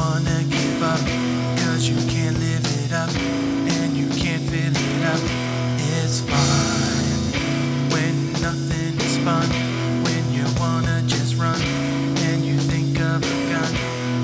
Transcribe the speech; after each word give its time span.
wanna 0.00 0.42
give 0.44 0.82
up, 0.82 1.02
cause 1.60 1.82
you 1.88 1.96
can't 2.08 2.36
live 2.38 2.64
it 2.82 2.92
up, 2.92 3.12
and 3.76 3.96
you 4.00 4.08
can't 4.22 4.42
fill 4.50 4.76
it 4.88 5.02
up. 5.12 5.22
It's 5.94 6.20
fine 6.30 7.22
when 7.92 8.14
nothing 8.46 8.94
is 9.06 9.16
fun, 9.26 9.48
when 10.06 10.22
you 10.36 10.46
wanna 10.58 11.02
just 11.06 11.36
run, 11.36 11.60
and 12.28 12.38
you 12.48 12.56
think 12.72 12.98
of 12.98 13.18
a 13.34 13.36
gun. 13.52 13.72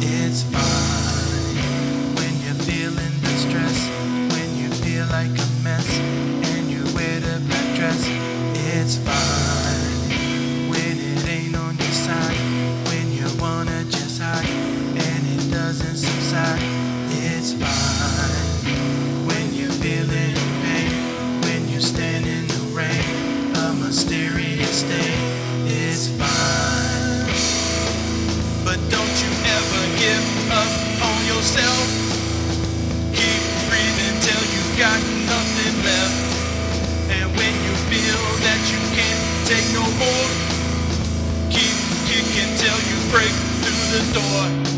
It's 0.00 0.42
fine 0.54 2.14
when 2.18 2.32
you're 2.44 2.62
feeling 2.70 3.14
the 3.26 3.34
stress, 3.44 3.78
when 4.34 4.48
you 4.60 4.68
feel 4.84 5.06
like 5.18 5.34
a 5.46 5.48
mess, 5.66 5.88
and 6.52 6.70
you 6.70 6.82
wear 6.94 7.18
the 7.26 7.36
black 7.48 7.68
dress. 7.78 8.02
It's 8.76 8.96
fine. 8.98 9.43
Stain. 24.84 25.18
It's 25.66 26.08
fine. 26.20 27.24
But 28.64 28.78
don't 28.92 29.16
you 29.22 29.30
ever 29.56 29.82
give 30.00 30.26
up 30.52 30.72
on 31.08 31.18
yourself. 31.26 31.86
Keep 33.12 33.42
breathing 33.68 34.16
till 34.20 34.44
you 34.54 34.62
got 34.76 35.00
nothing 35.32 35.74
left. 35.88 36.18
And 37.16 37.26
when 37.36 37.54
you 37.66 37.74
feel 37.90 38.20
that 38.46 38.60
you 38.72 38.80
can't 38.96 39.22
take 39.48 39.68
no 39.72 39.84
more, 40.02 40.28
keep 41.50 41.76
kicking 42.08 42.50
till 42.60 42.78
you 42.90 42.96
break 43.12 43.34
through 43.60 43.84
the 43.94 44.02
door. 44.18 44.73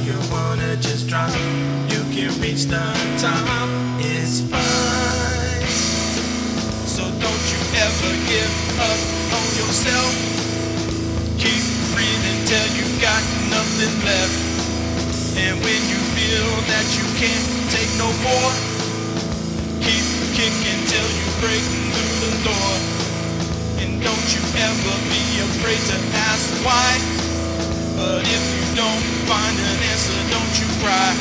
You 0.00 0.14
wanna 0.30 0.76
just 0.76 1.08
drop. 1.08 1.30
You 1.90 2.02
can 2.14 2.30
reach 2.40 2.66
the 2.70 2.82
top. 3.18 3.68
It's 3.98 4.40
fine. 4.46 5.66
So 6.86 7.02
don't 7.02 7.44
you 7.50 7.60
ever 7.82 8.12
give 8.30 8.54
up 8.78 9.00
on 9.34 9.46
yourself. 9.58 10.12
Keep 11.38 11.62
breathing 11.94 12.38
till 12.46 12.68
you've 12.78 13.00
got 13.02 13.22
nothing 13.50 13.94
left. 14.06 14.38
And 15.38 15.58
when 15.64 15.80
you 15.90 16.00
feel 16.14 16.48
that 16.70 16.86
you 16.94 17.06
can't 17.18 17.48
take 17.74 17.90
no 17.98 18.10
more, 18.22 18.52
keep 19.82 20.06
kicking 20.38 20.80
till 20.86 21.08
you 21.10 21.26
break 21.42 21.64
through 21.90 22.16
the 22.22 22.32
door. 22.46 22.72
And 23.82 24.02
don't 24.02 24.28
you 24.30 24.42
ever 24.62 24.94
be 25.10 25.22
afraid 25.42 25.82
to 25.90 25.96
ask 26.30 26.46
why. 26.62 26.90
But 27.96 28.22
if 28.22 28.42
you 28.54 28.76
don't 28.76 29.17
cry. 30.88 31.12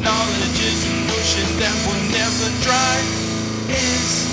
Knowledge 0.00 0.60
is 0.72 0.80
an 0.88 1.10
ocean 1.12 1.48
that 1.60 1.76
will 1.84 2.02
never 2.08 2.48
dry. 2.64 2.96
It's 3.68 4.25